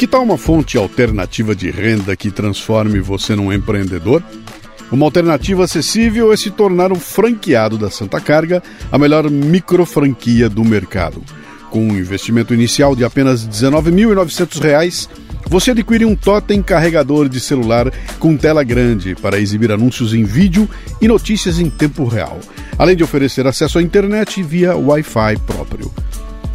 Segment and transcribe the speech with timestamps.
[0.00, 4.22] Que tal uma fonte alternativa de renda que transforme você num empreendedor?
[4.90, 10.48] Uma alternativa acessível é se tornar um franqueado da Santa Carga, a melhor micro franquia
[10.48, 11.22] do mercado.
[11.68, 15.06] Com um investimento inicial de apenas R$ 19.900,
[15.46, 20.66] você adquire um totem carregador de celular com tela grande para exibir anúncios em vídeo
[20.98, 22.40] e notícias em tempo real,
[22.78, 25.92] além de oferecer acesso à internet via Wi-Fi próprio.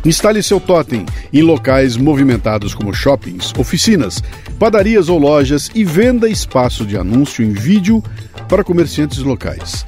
[0.06, 4.24] Instale seu totem em locais movimentados como shoppings, oficinas,
[4.60, 8.04] padarias ou lojas e venda espaço de anúncio em vídeo
[8.48, 9.84] para comerciantes locais.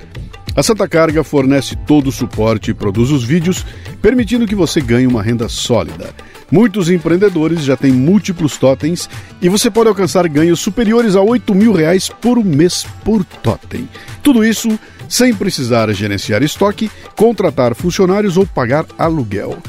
[0.55, 3.63] A Santa Carga fornece todo o suporte e produz os vídeos,
[4.01, 6.09] permitindo que você ganhe uma renda sólida.
[6.51, 9.07] Muitos empreendedores já têm múltiplos totens
[9.39, 13.87] e você pode alcançar ganhos superiores a 8 mil reais por mês por totem.
[14.23, 19.59] Tudo isso sem precisar gerenciar estoque, contratar funcionários ou pagar aluguel.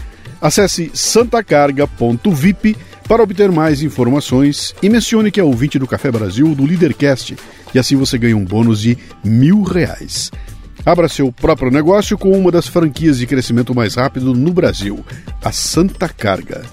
[0.40, 2.76] Acesse santacarga.vip
[3.08, 7.36] para obter mais informações e mencione que é ouvinte do Café Brasil do Leadercast
[7.74, 10.30] e assim você ganha um bônus de mil reais.
[10.84, 15.04] Abra seu próprio negócio com uma das franquias de crescimento mais rápido no Brasil,
[15.42, 16.64] a Santa Carga.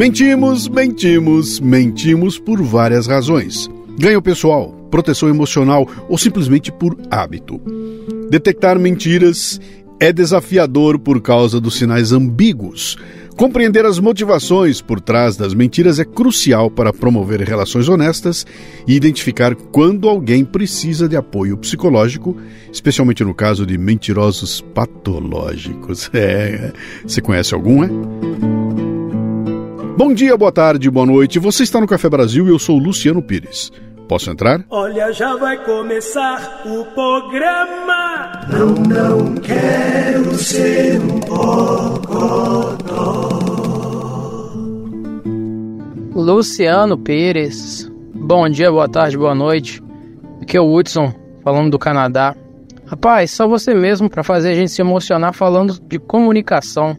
[0.00, 3.68] Mentimos, mentimos, mentimos por várias razões.
[3.98, 7.60] Ganho pessoal, proteção emocional ou simplesmente por hábito.
[8.30, 9.60] Detectar mentiras
[10.00, 12.96] é desafiador por causa dos sinais ambíguos.
[13.36, 18.46] Compreender as motivações por trás das mentiras é crucial para promover relações honestas
[18.88, 22.34] e identificar quando alguém precisa de apoio psicológico,
[22.72, 26.10] especialmente no caso de mentirosos patológicos.
[26.16, 26.72] É,
[27.06, 28.89] você conhece algum, é?
[29.96, 31.38] Bom dia, boa tarde, boa noite.
[31.38, 33.70] Você está no Café Brasil e eu sou Luciano Pires.
[34.08, 34.64] Posso entrar?
[34.70, 38.32] Olha, já vai começar o programa.
[38.50, 42.50] Não, não quero ser um bocodó.
[46.14, 47.90] Luciano Pires.
[48.14, 49.82] Bom dia, boa tarde, boa noite.
[50.40, 52.34] Aqui é o Hudson, falando do Canadá.
[52.86, 56.96] Rapaz, só você mesmo para fazer a gente se emocionar falando de comunicação.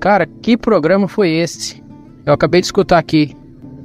[0.00, 1.83] Cara, que programa foi esse?
[2.26, 3.36] Eu acabei de escutar aqui.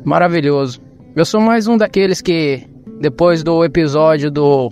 [0.06, 0.80] Maravilhoso.
[1.14, 2.64] Eu sou mais um daqueles que,
[3.02, 4.72] depois do episódio do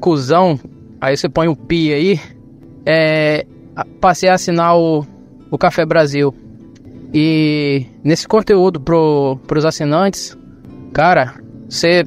[0.00, 0.58] Cusão,
[1.00, 2.20] aí você põe um pi aí,
[2.84, 3.46] é,
[4.00, 5.06] passei a assinar o,
[5.48, 6.34] o Café Brasil.
[7.12, 10.36] E nesse conteúdo pro, pros assinantes,
[10.92, 11.34] cara,
[11.68, 12.04] você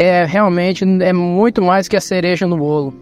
[0.00, 2.92] é realmente é muito mais que a cereja no bolo.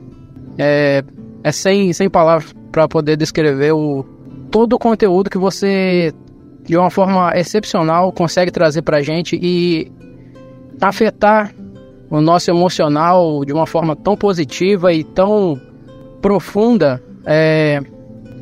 [0.59, 1.03] É,
[1.43, 4.05] é sem, sem palavras para poder descrever o,
[4.51, 6.13] todo o conteúdo que você
[6.65, 9.91] de uma forma excepcional, consegue trazer para a gente e
[10.81, 11.55] afetar
[12.11, 15.61] o nosso emocional de uma forma tão positiva e tão
[16.21, 17.81] profunda, é,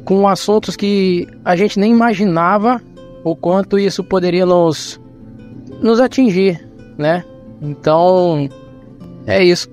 [0.04, 2.82] com assuntos que a gente nem imaginava
[3.24, 5.00] o quanto isso poderia nos,
[5.82, 6.60] nos atingir,
[6.98, 7.24] né?
[7.60, 8.48] Então,
[9.26, 9.68] é isso.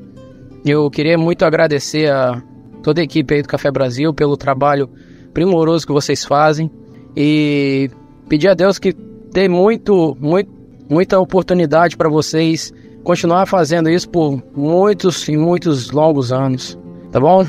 [0.66, 2.42] Eu queria muito agradecer a
[2.84, 4.90] toda a equipe aí do Café Brasil pelo trabalho
[5.34, 6.70] primoroso que vocês fazem
[7.16, 7.90] e
[8.28, 8.96] pedir a Deus que
[9.32, 10.50] dê muito, muito,
[10.90, 12.74] muita oportunidade para vocês
[13.04, 16.78] continuar fazendo isso por muitos e muitos longos anos,
[17.12, 17.46] tá bom?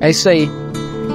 [0.00, 0.50] É isso aí.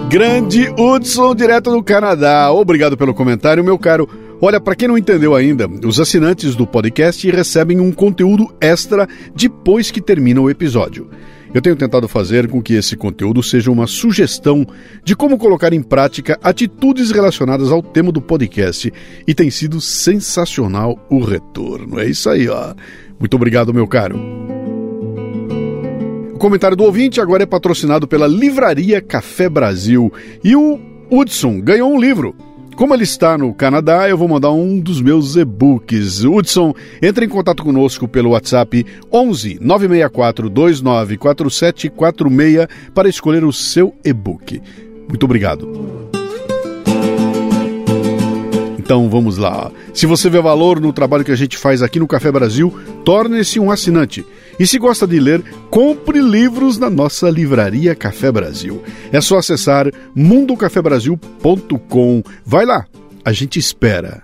[0.10, 2.52] Grande Hudson, direto do Canadá.
[2.52, 4.08] Obrigado pelo comentário, meu caro.
[4.42, 9.92] Olha, para quem não entendeu ainda, os assinantes do podcast recebem um conteúdo extra depois
[9.92, 11.10] que termina o episódio.
[11.54, 14.66] Eu tenho tentado fazer com que esse conteúdo seja uma sugestão
[15.04, 18.92] de como colocar em prática atitudes relacionadas ao tema do podcast
[19.28, 22.00] e tem sido sensacional o retorno.
[22.00, 22.74] É isso aí, ó.
[23.20, 24.18] Muito obrigado, meu caro.
[26.34, 30.80] O comentário do ouvinte agora é patrocinado pela Livraria Café Brasil e o
[31.12, 32.34] Hudson ganhou um livro.
[32.76, 36.24] Como ele está no Canadá, eu vou mandar um dos meus e-books.
[36.24, 44.62] Hudson, entre em contato conosco pelo WhatsApp 11 964 294746 para escolher o seu e-book.
[45.08, 46.11] Muito obrigado.
[48.92, 49.72] Então vamos lá.
[49.94, 53.58] Se você vê valor no trabalho que a gente faz aqui no Café Brasil, torne-se
[53.58, 54.26] um assinante.
[54.60, 58.84] E se gosta de ler, compre livros na nossa livraria Café Brasil.
[59.10, 62.22] É só acessar mundocafebrasil.com.
[62.46, 62.86] Vai lá,
[63.24, 64.24] a gente espera.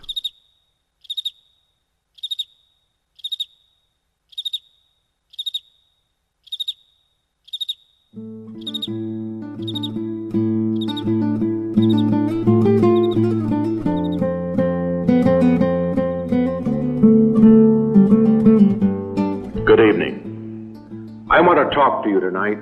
[21.87, 22.57] Talk to you tonight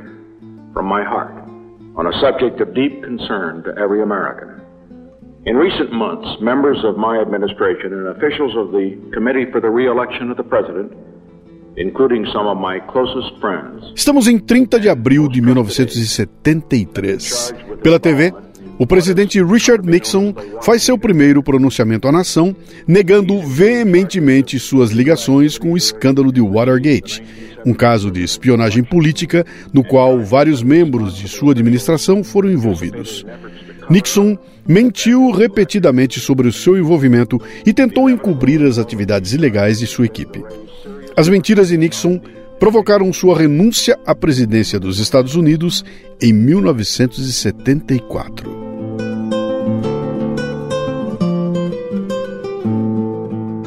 [0.74, 1.33] from my heart
[1.98, 4.62] on a subject of deep concern to every American.
[5.45, 10.30] In recent months, members of my administration and officials of the Committee for the Re-election
[10.30, 10.94] of the President,
[11.75, 17.51] including some of my closest friends, Estamos em 30 de abril de 1973.
[17.81, 18.31] Pela TV,
[18.77, 22.56] o presidente Richard Nixon faz seu primeiro pronunciamento à nação,
[22.88, 27.24] negando veementemente suas ligações com o escândalo de Watergate,
[27.66, 33.25] um caso de espionagem política no qual vários membros de sua administração foram envolvidos.
[33.89, 34.38] Nixon
[34.68, 40.44] mentiu repetidamente sobre o seu envolvimento e tentou encobrir as atividades ilegais de sua equipe.
[41.16, 42.19] As mentiras de Nixon
[42.60, 45.86] provocaram sua renúncia à presidência dos Estados Unidos
[46.22, 48.64] em 1974.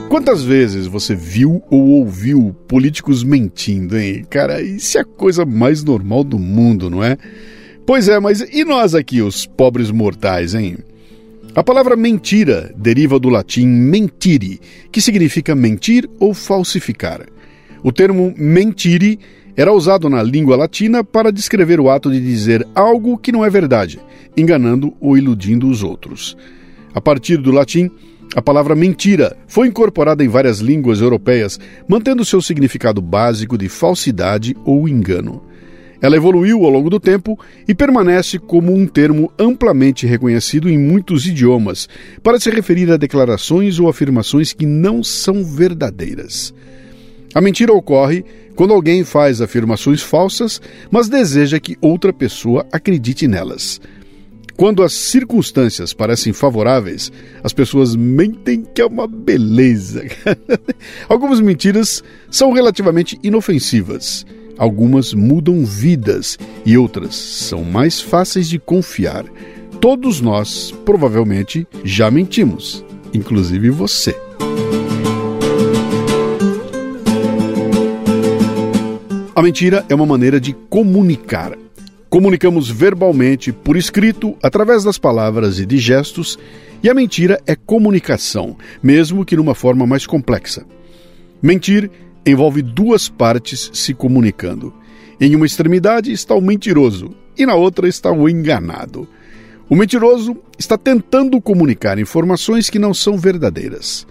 [0.09, 4.25] Quantas vezes você viu ou ouviu políticos mentindo, hein?
[4.29, 7.19] Cara, isso é a coisa mais normal do mundo, não é?
[7.87, 10.79] Pois é, mas e nós aqui, os pobres mortais, hein?
[11.55, 14.61] A palavra mentira deriva do latim mentire,
[14.91, 17.27] que significa mentir ou falsificar.
[17.83, 19.19] O termo mentire
[19.55, 23.51] era usado na língua latina para descrever o ato de dizer algo que não é
[23.51, 24.01] verdade,
[24.37, 26.35] enganando ou iludindo os outros.
[26.95, 27.91] A partir do latim,
[28.35, 31.59] a palavra mentira foi incorporada em várias línguas europeias,
[31.89, 35.43] mantendo seu significado básico de falsidade ou engano.
[36.01, 41.27] Ela evoluiu ao longo do tempo e permanece como um termo amplamente reconhecido em muitos
[41.27, 41.89] idiomas
[42.23, 46.55] para se referir a declarações ou afirmações que não são verdadeiras.
[47.35, 48.25] A mentira ocorre
[48.55, 50.61] quando alguém faz afirmações falsas,
[50.91, 53.81] mas deseja que outra pessoa acredite nelas.
[54.59, 57.13] Quando as circunstâncias parecem favoráveis,
[57.45, 60.03] as pessoas mentem que é uma beleza.
[61.09, 64.27] Algumas mentiras são relativamente inofensivas,
[64.59, 69.25] algumas mudam vidas e outras são mais fáceis de confiar.
[69.81, 72.85] Todos nós, provavelmente, já mentimos,
[73.15, 74.17] inclusive você.
[79.37, 81.57] A mentira é uma maneira de comunicar.
[82.09, 86.39] Comunicamos verbalmente, por escrito, através das palavras e de gestos,
[86.83, 90.65] e a mentira é comunicação, mesmo que numa forma mais complexa.
[91.43, 91.91] Mentir
[92.25, 94.73] envolve duas partes se comunicando.
[95.21, 99.07] Em uma extremidade está o mentiroso e na outra está o enganado.
[99.69, 104.07] O mentiroso está tentando comunicar informações que não são verdadeiras.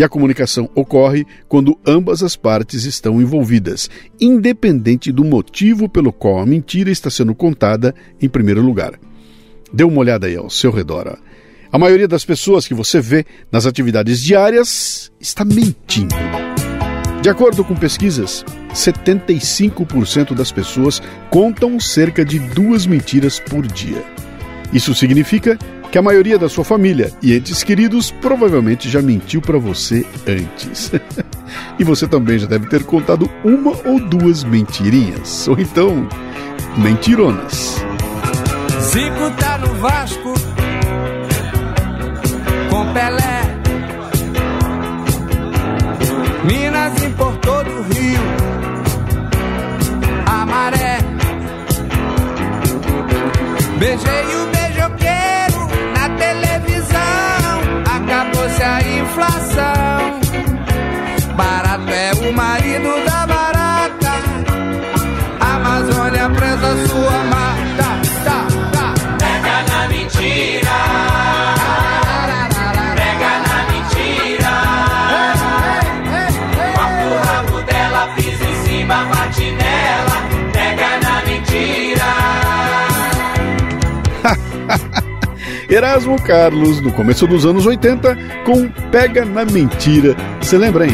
[0.00, 6.38] E a comunicação ocorre quando ambas as partes estão envolvidas, independente do motivo pelo qual
[6.38, 8.98] a mentira está sendo contada em primeiro lugar.
[9.70, 11.18] Dê uma olhada aí ao seu redor.
[11.70, 16.16] A maioria das pessoas que você vê nas atividades diárias está mentindo.
[17.20, 18.42] De acordo com pesquisas,
[18.72, 24.02] 75% das pessoas contam cerca de duas mentiras por dia.
[24.72, 25.58] Isso significa
[25.90, 30.92] que a maioria da sua família e entes queridos provavelmente já mentiu para você antes.
[31.78, 36.08] e você também já deve ter contado uma ou duas mentirinhas, ou então
[36.76, 37.84] mentironas.
[38.80, 40.34] Zico tá no Vasco
[42.70, 43.40] com Pelé.
[46.44, 48.20] Minas importou do Rio
[50.26, 50.98] a maré.
[53.78, 54.39] Beijei o
[59.10, 60.20] inflação.
[61.36, 63.09] Barato é o marido da
[85.70, 90.16] Erasmo Carlos, no começo dos anos 80, com Pega na Mentira.
[90.40, 90.92] Você lembra, hein?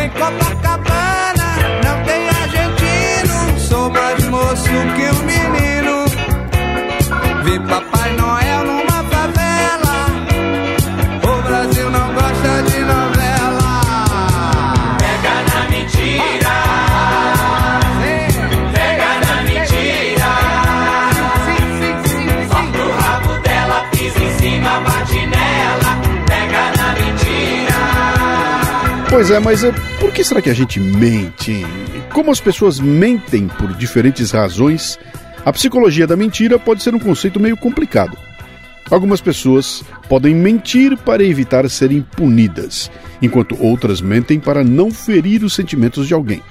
[0.00, 3.58] Em Copacabana não tem argentino.
[3.58, 6.04] Sou mais moço que o menino.
[7.42, 8.01] Vi Papai
[29.22, 31.64] Pois é, mas é, por que será que a gente mente?
[32.12, 34.98] Como as pessoas mentem por diferentes razões,
[35.44, 38.18] a psicologia da mentira pode ser um conceito meio complicado.
[38.90, 42.90] Algumas pessoas podem mentir para evitar serem punidas,
[43.22, 46.42] enquanto outras mentem para não ferir os sentimentos de alguém.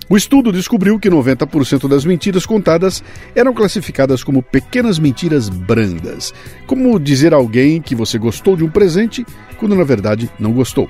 [0.09, 3.03] o estudo descobriu que 90% das mentiras contadas
[3.35, 6.33] eram classificadas como pequenas mentiras brandas,
[6.65, 9.25] como dizer a alguém que você gostou de um presente
[9.57, 10.89] quando na verdade não gostou.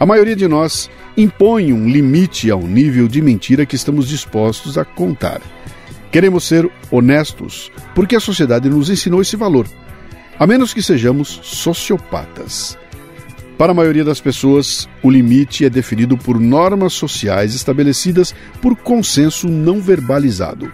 [0.00, 4.84] A maioria de nós impõe um limite ao nível de mentira que estamos dispostos a
[4.84, 5.40] contar.
[6.14, 9.66] Queremos ser honestos porque a sociedade nos ensinou esse valor,
[10.38, 12.78] a menos que sejamos sociopatas.
[13.58, 19.48] Para a maioria das pessoas, o limite é definido por normas sociais estabelecidas por consenso
[19.48, 20.70] não verbalizado.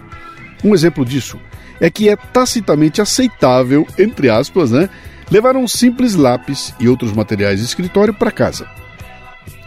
[0.62, 1.40] Um exemplo disso
[1.80, 4.90] é que é tacitamente aceitável, entre aspas, né,
[5.30, 8.68] levar um simples lápis e outros materiais de escritório para casa.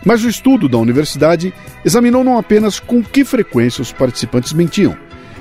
[0.05, 1.51] Mas o estudo da universidade
[1.83, 4.95] examinou não apenas com que frequência os participantes mentiam,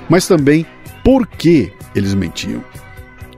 [0.09, 0.65] mas também
[1.03, 2.63] por que eles mentiam.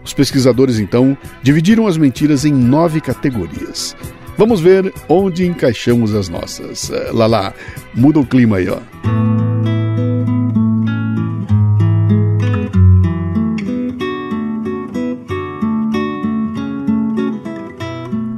[0.04, 3.96] Os pesquisadores, então, dividiram as mentiras em nove categorias.
[4.38, 6.92] Vamos ver onde encaixamos as nossas.
[6.92, 7.54] Eh, lá,
[7.94, 8.80] muda o clima aí, ó.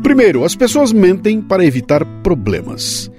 [0.02, 3.12] Primeiro, as pessoas mentem para evitar problemas.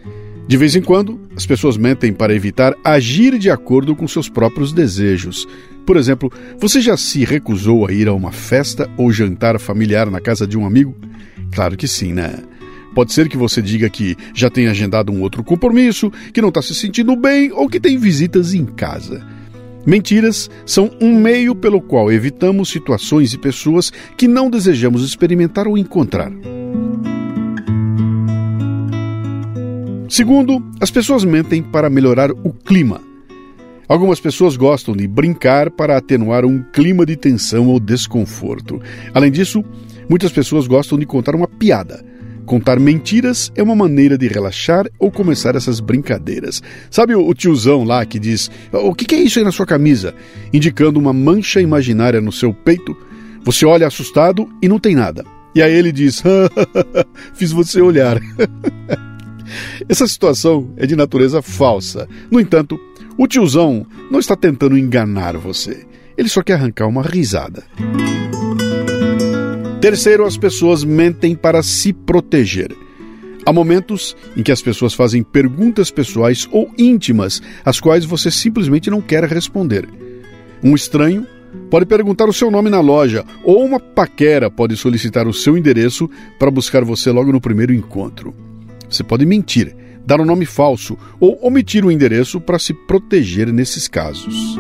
[0.49, 4.73] De vez em quando, as pessoas mentem para evitar agir de acordo com seus próprios
[4.73, 5.47] desejos.
[5.85, 10.23] Por exemplo, você já se recusou a ir a uma festa ou jantar familiar na
[10.23, 10.97] casa de um amigo?
[11.53, 12.43] Claro que sim, né?
[12.95, 16.63] Pode ser que você diga que já tem agendado um outro compromisso, que não está
[16.63, 19.23] se sentindo bem ou que tem visitas em casa.
[19.85, 25.77] Mentiras são um meio pelo qual evitamos situações e pessoas que não desejamos experimentar ou
[25.77, 26.33] encontrar.
[30.09, 33.01] Segundo, as pessoas mentem para melhorar o clima.
[33.87, 38.81] Algumas pessoas gostam de brincar para atenuar um clima de tensão ou desconforto.
[39.13, 39.63] Além disso,
[40.09, 42.03] muitas pessoas gostam de contar uma piada.
[42.47, 46.63] Contar mentiras é uma maneira de relaxar ou começar essas brincadeiras.
[46.91, 50.15] Sabe o tiozão lá que diz: O que é isso aí na sua camisa?
[50.55, 52.97] indicando uma mancha imaginária no seu peito?
[53.45, 55.23] Você olha assustado e não tem nada.
[55.55, 56.23] E aí ele diz:
[57.35, 58.19] Fiz você olhar.
[59.89, 62.09] Essa situação é de natureza falsa.
[62.31, 62.79] No entanto,
[63.17, 65.87] o tiozão não está tentando enganar você.
[66.17, 67.65] Ele só quer arrancar uma risada.
[69.81, 72.75] Terceiro, as pessoas mentem para se proteger.
[73.47, 78.91] Há momentos em que as pessoas fazem perguntas pessoais ou íntimas, às quais você simplesmente
[78.91, 79.89] não quer responder.
[80.63, 81.27] Um estranho
[81.71, 86.11] pode perguntar o seu nome na loja, ou uma paquera pode solicitar o seu endereço
[86.39, 88.35] para buscar você logo no primeiro encontro.
[88.89, 89.75] Você pode mentir,
[90.07, 94.59] dar um nome falso ou omitir o endereço para se proteger nesses casos.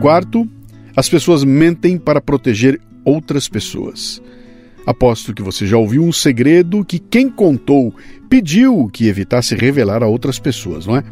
[0.00, 0.48] Quarto,
[0.94, 4.22] as pessoas mentem para proteger outras pessoas.
[4.86, 7.92] Aposto que você já ouviu um segredo que quem contou
[8.28, 11.04] pediu que evitasse revelar a outras pessoas, não é?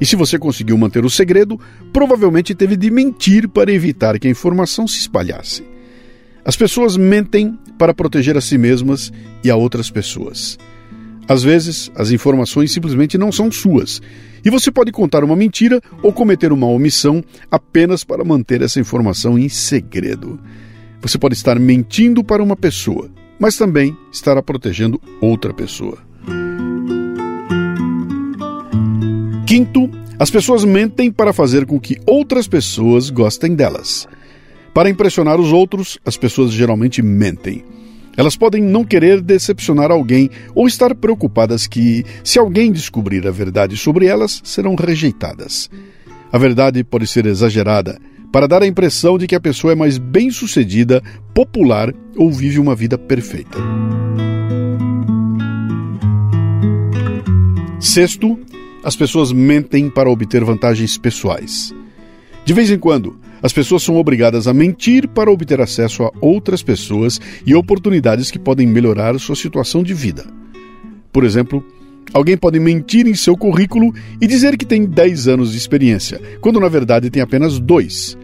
[0.00, 1.58] E se você conseguiu manter o segredo,
[1.92, 5.71] provavelmente teve de mentir para evitar que a informação se espalhasse.
[6.44, 9.12] As pessoas mentem para proteger a si mesmas
[9.44, 10.58] e a outras pessoas.
[11.28, 14.02] Às vezes, as informações simplesmente não são suas,
[14.44, 19.38] e você pode contar uma mentira ou cometer uma omissão apenas para manter essa informação
[19.38, 20.40] em segredo.
[21.00, 23.08] Você pode estar mentindo para uma pessoa,
[23.38, 25.98] mas também estará protegendo outra pessoa.
[29.46, 34.08] Quinto, as pessoas mentem para fazer com que outras pessoas gostem delas.
[34.74, 37.64] Para impressionar os outros, as pessoas geralmente mentem.
[38.16, 43.76] Elas podem não querer decepcionar alguém ou estar preocupadas que, se alguém descobrir a verdade
[43.76, 45.70] sobre elas, serão rejeitadas.
[46.30, 47.98] A verdade pode ser exagerada
[48.32, 51.02] para dar a impressão de que a pessoa é mais bem-sucedida,
[51.34, 53.58] popular ou vive uma vida perfeita.
[57.78, 58.38] Sexto,
[58.82, 61.74] as pessoas mentem para obter vantagens pessoais.
[62.44, 66.62] De vez em quando, as pessoas são obrigadas a mentir para obter acesso a outras
[66.62, 70.24] pessoas e oportunidades que podem melhorar sua situação de vida.
[71.12, 71.64] Por exemplo,
[72.14, 76.60] alguém pode mentir em seu currículo e dizer que tem 10 anos de experiência, quando
[76.60, 78.16] na verdade tem apenas dois.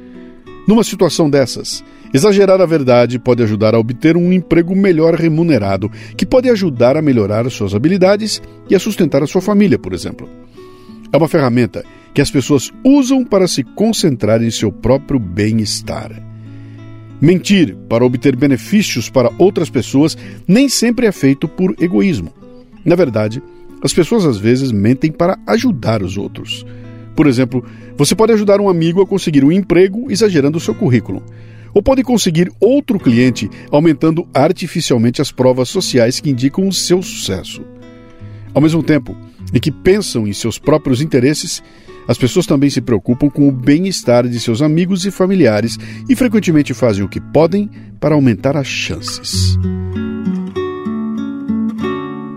[0.68, 1.82] Numa situação dessas,
[2.14, 7.02] exagerar a verdade pode ajudar a obter um emprego melhor remunerado, que pode ajudar a
[7.02, 10.28] melhorar suas habilidades e a sustentar a sua família, por exemplo.
[11.12, 11.84] É uma ferramenta
[12.18, 16.10] que as pessoas usam para se concentrar em seu próprio bem-estar.
[17.20, 22.34] Mentir para obter benefícios para outras pessoas nem sempre é feito por egoísmo.
[22.84, 23.40] Na verdade,
[23.84, 26.66] as pessoas às vezes mentem para ajudar os outros.
[27.14, 27.64] Por exemplo,
[27.96, 31.22] você pode ajudar um amigo a conseguir um emprego exagerando o seu currículo.
[31.72, 37.62] Ou pode conseguir outro cliente aumentando artificialmente as provas sociais que indicam o seu sucesso.
[38.52, 39.16] Ao mesmo tempo
[39.54, 41.62] em que pensam em seus próprios interesses,
[42.08, 45.76] as pessoas também se preocupam com o bem-estar de seus amigos e familiares
[46.08, 49.58] e frequentemente fazem o que podem para aumentar as chances.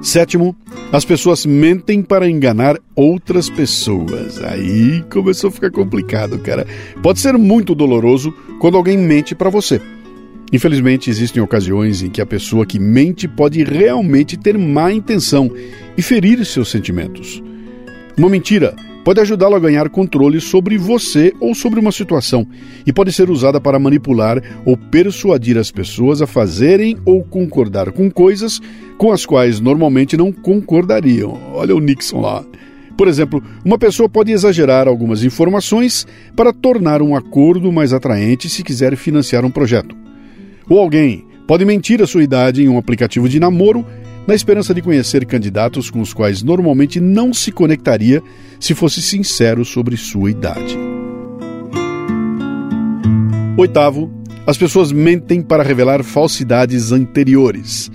[0.02, 0.54] Sétimo,
[0.92, 4.44] as pessoas mentem para enganar outras pessoas.
[4.44, 6.68] Aí começou a ficar complicado, cara.
[7.02, 9.80] Pode ser muito doloroso quando alguém mente para você.
[10.52, 15.50] Infelizmente, existem ocasiões em que a pessoa que mente pode realmente ter má intenção
[15.98, 17.42] e ferir seus sentimentos.
[18.18, 22.48] Uma mentira pode ajudá-lo a ganhar controle sobre você ou sobre uma situação
[22.86, 28.10] e pode ser usada para manipular ou persuadir as pessoas a fazerem ou concordar com
[28.10, 28.62] coisas
[28.98, 31.40] com as quais normalmente não concordariam.
[31.54, 32.44] Olha o Nixon lá.
[32.98, 36.06] Por exemplo, uma pessoa pode exagerar algumas informações
[36.36, 39.96] para tornar um acordo mais atraente se quiser financiar um projeto.
[40.70, 43.86] Ou alguém pode mentir a sua idade em um aplicativo de namoro
[44.28, 48.22] na esperança de conhecer candidatos com os quais normalmente não se conectaria
[48.60, 50.78] se fosse sincero sobre sua idade.
[53.58, 54.12] Oitavo,
[54.46, 57.92] as pessoas mentem para revelar falsidades anteriores.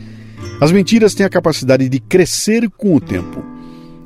[0.61, 3.45] As mentiras têm a capacidade de crescer com o tempo.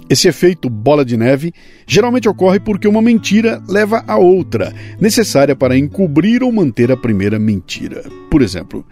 [0.08, 1.52] Esse efeito bola de neve
[1.86, 7.38] geralmente ocorre porque uma mentira leva a outra, necessária para encobrir ou manter a primeira
[7.38, 8.02] mentira.
[8.28, 8.84] Por exemplo,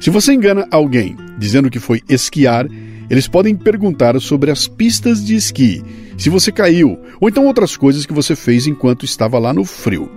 [0.00, 2.66] se você engana alguém dizendo que foi esquiar,
[3.08, 5.82] eles podem perguntar sobre as pistas de esqui,
[6.16, 10.10] se você caiu, ou então outras coisas que você fez enquanto estava lá no frio.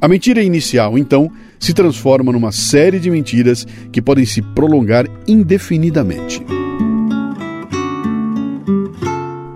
[0.00, 1.30] A mentira inicial, então,
[1.60, 6.44] se transforma numa série de mentiras que podem se prolongar indefinidamente.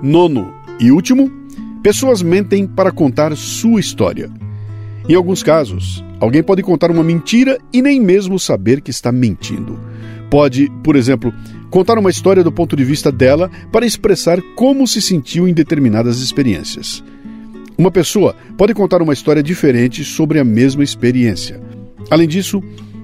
[0.01, 1.29] Nono e último,
[1.83, 4.31] pessoas mentem para contar sua história.
[5.09, 9.79] Em alguns casos, alguém pode contar uma mentira e nem mesmo saber que está mentindo.
[10.29, 11.33] Pode, por exemplo,
[11.71, 16.21] contar uma história do ponto de vista dela para expressar como se sentiu em determinadas
[16.21, 17.05] experiências.
[17.79, 21.61] Uma pessoa pode contar uma história diferente sobre a mesma experiência.
[22.11, 22.61] Além disso,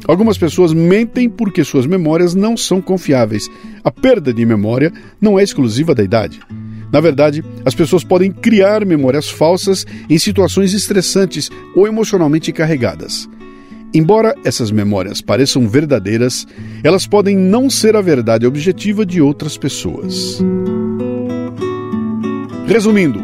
[0.09, 3.49] algumas pessoas mentem porque suas memórias não são confiáveis.
[3.85, 6.41] A perda de memória não é exclusiva da idade.
[6.92, 13.26] Na verdade, as pessoas podem criar memórias falsas em situações estressantes ou emocionalmente carregadas.
[13.94, 16.46] Embora essas memórias pareçam verdadeiras,
[16.85, 20.38] elas podem não ser a verdade objetiva de outras pessoas.
[22.66, 23.20] Resumindo,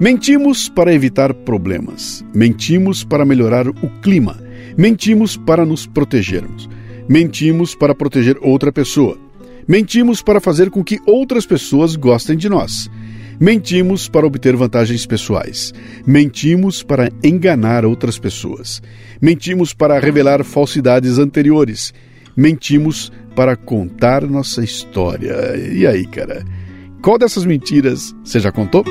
[0.00, 4.38] mentimos para evitar problemas, mentimos para melhorar o clima,
[4.76, 6.68] mentimos para nos protegermos,
[7.08, 9.16] mentimos para proteger outra pessoa,
[9.66, 12.88] mentimos para fazer com que outras pessoas gostem de nós.
[13.38, 15.72] Mentimos para obter vantagens pessoais.
[16.06, 18.80] Mentimos para enganar outras pessoas.
[19.20, 21.92] Mentimos para revelar falsidades anteriores.
[22.34, 25.54] Mentimos para contar nossa história.
[25.56, 26.42] E aí, cara?
[27.02, 28.84] Qual dessas mentiras você já contou?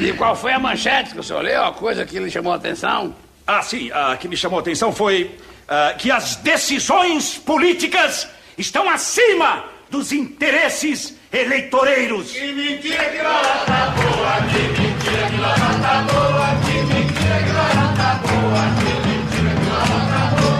[0.00, 1.62] E qual foi a manchete que o senhor leu?
[1.62, 3.14] A coisa que lhe chamou a atenção?
[3.46, 3.90] Ah, sim.
[3.92, 10.12] A que me chamou a atenção foi uh, que as decisões políticas estão acima dos
[10.12, 12.32] interesses eleitoreiros.
[12.32, 18.62] Que mentira que lata boa, que mentira que lata boa, que mentira que lata boa,
[18.78, 20.52] que mentira que boa.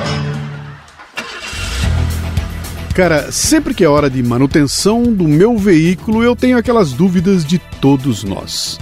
[2.95, 7.59] Cara, sempre que é hora de manutenção do meu veículo, eu tenho aquelas dúvidas de
[7.81, 8.79] todos nós.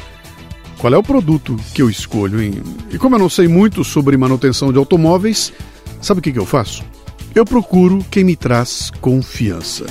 [0.78, 2.54] Qual é o produto que eu escolho, hein?
[2.90, 5.52] E como eu não sei muito sobre manutenção de automóveis,
[6.00, 6.82] sabe o que, que eu faço?
[7.32, 9.86] Eu procuro quem me traz confiança.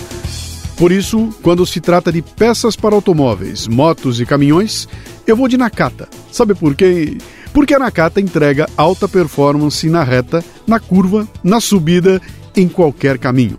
[0.77, 4.87] Por isso, quando se trata de peças para automóveis, motos e caminhões,
[5.25, 6.07] eu vou de Nakata.
[6.31, 7.17] Sabe por quê?
[7.53, 12.21] Porque a Nakata entrega alta performance na reta, na curva, na subida,
[12.55, 13.57] em qualquer caminho.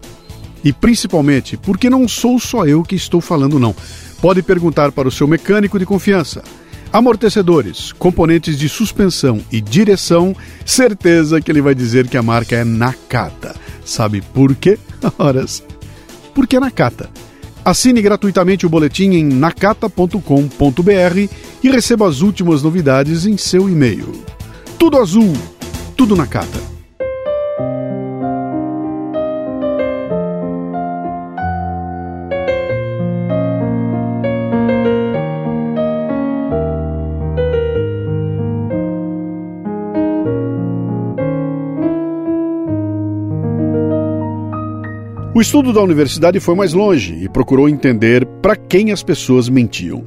[0.62, 3.74] E principalmente porque não sou só eu que estou falando, não.
[4.20, 6.42] Pode perguntar para o seu mecânico de confiança.
[6.92, 10.34] amortecedores, componentes de suspensão e direção,
[10.66, 13.54] certeza que ele vai dizer que a marca é Nakata.
[13.84, 14.78] Sabe por quê?
[15.18, 15.62] Horas.
[16.34, 17.10] Porque é Nakata.
[17.64, 20.20] Assine gratuitamente o boletim em nakata.com.br
[21.62, 24.12] e receba as últimas novidades em seu e-mail.
[24.78, 25.34] Tudo azul,
[25.96, 26.69] tudo Nakata.
[45.40, 50.04] O estudo da universidade foi mais longe e procurou entender para quem as pessoas mentiam.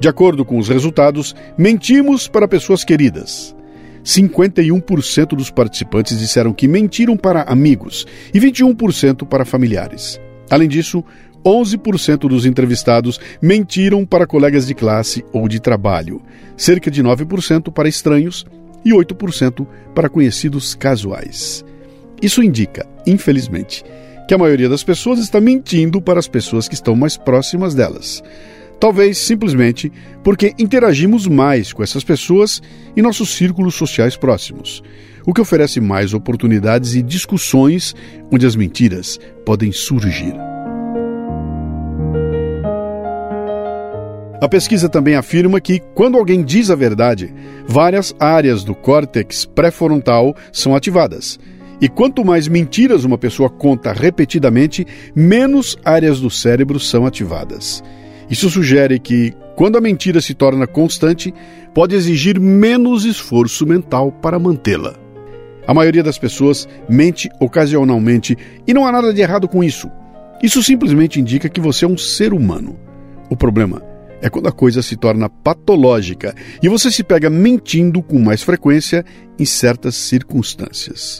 [0.00, 3.54] De acordo com os resultados, mentimos para pessoas queridas.
[4.02, 10.18] 51% dos participantes disseram que mentiram para amigos e 21% para familiares.
[10.48, 11.04] Além disso,
[11.44, 16.22] 11% dos entrevistados mentiram para colegas de classe ou de trabalho,
[16.56, 18.46] cerca de 9% para estranhos
[18.82, 21.62] e 8% para conhecidos casuais.
[22.22, 23.84] Isso indica, infelizmente,
[24.26, 28.22] que a maioria das pessoas está mentindo para as pessoas que estão mais próximas delas.
[28.78, 29.92] Talvez simplesmente
[30.24, 32.60] porque interagimos mais com essas pessoas
[32.96, 34.82] em nossos círculos sociais próximos,
[35.24, 37.94] o que oferece mais oportunidades e discussões
[38.30, 40.34] onde as mentiras podem surgir.
[44.40, 47.32] A pesquisa também afirma que, quando alguém diz a verdade,
[47.64, 51.38] várias áreas do córtex pré-frontal são ativadas
[51.82, 57.82] e quanto mais mentiras uma pessoa conta repetidamente, menos áreas do cérebro são ativadas.
[58.30, 61.34] Isso sugere que, quando a mentira se torna constante,
[61.74, 64.94] pode exigir menos esforço mental para mantê-la.
[65.66, 69.90] A maioria das pessoas mente ocasionalmente e não há nada de errado com isso.
[70.40, 72.78] Isso simplesmente indica que você é um ser humano.
[73.28, 73.91] O problema
[74.22, 79.04] é quando a coisa se torna patológica e você se pega mentindo com mais frequência
[79.38, 81.18] em certas circunstâncias.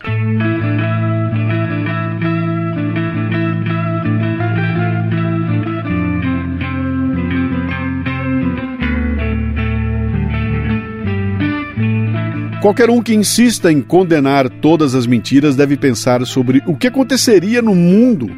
[12.62, 17.60] Qualquer um que insista em condenar todas as mentiras deve pensar sobre o que aconteceria
[17.60, 18.30] no mundo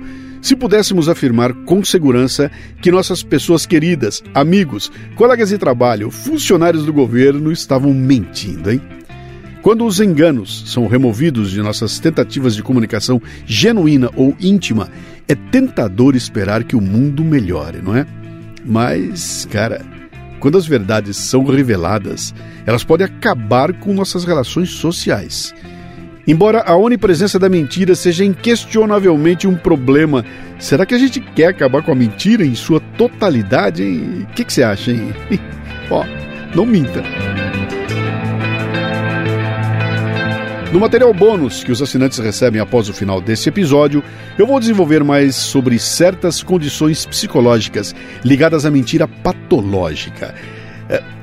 [0.44, 2.50] se pudéssemos afirmar com segurança
[2.82, 8.78] que nossas pessoas queridas, amigos, colegas de trabalho, funcionários do governo estavam mentindo, hein?
[9.62, 14.90] Quando os enganos são removidos de nossas tentativas de comunicação genuína ou íntima,
[15.26, 18.06] é tentador esperar que o mundo melhore, não é?
[18.66, 19.80] Mas, cara,
[20.40, 22.34] quando as verdades são reveladas,
[22.66, 25.54] elas podem acabar com nossas relações sociais.
[26.26, 30.24] Embora a onipresença da mentira seja inquestionavelmente um problema,
[30.58, 33.82] será que a gente quer acabar com a mentira em sua totalidade?
[33.82, 35.14] O que, que você acha, hein?
[35.90, 36.04] Ó,
[36.54, 37.02] não minta.
[40.72, 44.02] No material bônus que os assinantes recebem após o final desse episódio,
[44.38, 50.34] eu vou desenvolver mais sobre certas condições psicológicas ligadas à mentira patológica.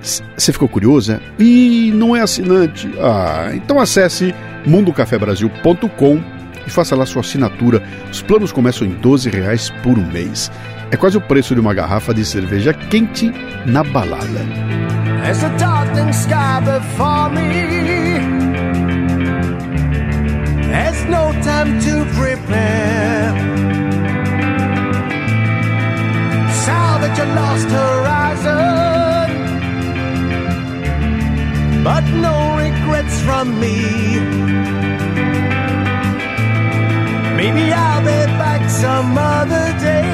[0.02, 1.14] Você é, ficou curioso?
[1.14, 1.20] É?
[1.40, 2.90] E não é assinante?
[3.00, 4.34] Ah, então acesse
[4.65, 6.21] mundocafebrasil.com
[6.65, 7.82] e faça lá sua assinatura.
[8.12, 10.52] Os planos começam em 12 reais por mês.
[10.91, 13.32] É quase o preço de uma garrafa de cerveja quente
[13.65, 14.41] na balada.
[20.71, 23.34] There's no time to prepare
[26.63, 28.81] Salvage a lost horizon
[31.84, 34.52] But no regrets from me
[37.41, 40.12] Maybe I'll be back some other day.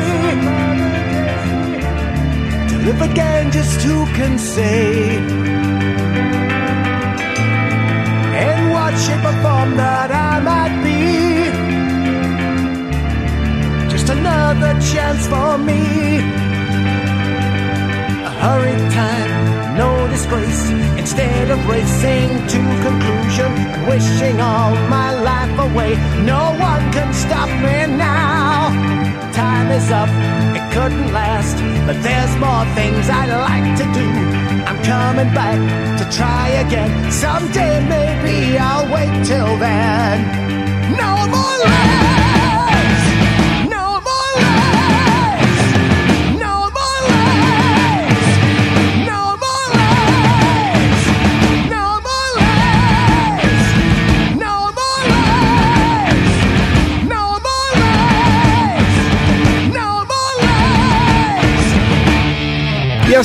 [2.69, 5.17] To live again, just who can say?
[8.47, 11.01] In what shape or form that I might be.
[13.91, 15.81] Just another chance for me.
[18.29, 19.33] A hurried time,
[19.77, 20.69] no disgrace.
[20.97, 27.49] Instead of racing to conclusion and wishing all my life away, no one can stop
[27.65, 28.73] me now.
[29.31, 30.09] Time is up,
[30.57, 34.07] it couldn't last, but there's more things I'd like to do.
[34.67, 35.59] I'm coming back
[35.99, 37.11] to try again.
[37.11, 40.15] Someday maybe I'll wait till then.
[40.97, 41.66] No more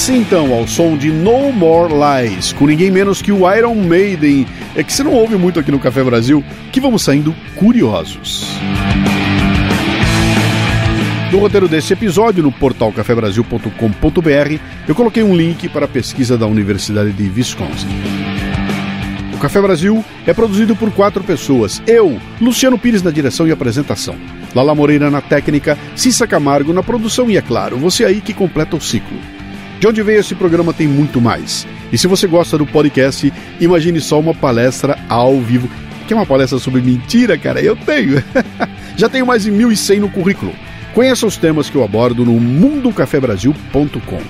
[0.03, 4.45] assim então, ao som de No More Lies, com ninguém menos que o Iron Maiden,
[4.75, 8.49] é que você não ouve muito aqui no Café Brasil, que vamos saindo curiosos.
[11.31, 16.49] No roteiro desse episódio, no portal cafebrasil.com.br, eu coloquei um link para a pesquisa da
[16.49, 17.87] Universidade de Wisconsin.
[19.33, 21.81] O Café Brasil é produzido por quatro pessoas.
[21.87, 24.17] Eu, Luciano Pires na direção e apresentação.
[24.53, 28.75] Lala Moreira na técnica, Cissa Camargo na produção e, é claro, você aí que completa
[28.75, 29.42] o ciclo.
[29.83, 31.67] De onde veio esse programa tem muito mais.
[31.93, 35.69] E se você gosta do podcast, imagine só uma palestra ao vivo.
[36.07, 37.61] Que é uma palestra sobre mentira, cara?
[37.61, 38.23] Eu tenho.
[38.95, 40.53] Já tenho mais de 1.100 no currículo.
[40.95, 44.21] Conheça os temas que eu abordo no mundocafebrasil.com.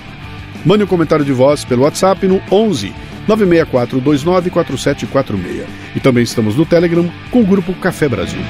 [0.65, 2.91] Mande um comentário de voz pelo WhatsApp no 11
[3.27, 5.65] 964294746.
[5.95, 8.41] E também estamos no Telegram com o grupo Café Brasil.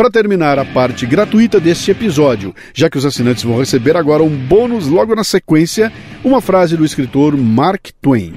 [0.00, 4.34] Para terminar a parte gratuita deste episódio, já que os assinantes vão receber agora um
[4.34, 5.92] bônus logo na sequência,
[6.24, 8.32] uma frase do escritor Mark Twain.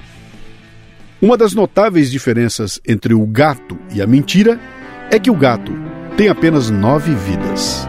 [1.22, 4.60] Uma das notáveis diferenças entre o gato e a mentira
[5.10, 5.72] é que o gato
[6.18, 7.88] tem apenas nove vidas.